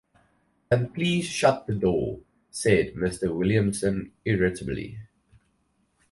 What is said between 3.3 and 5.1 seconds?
Williamson, irritably.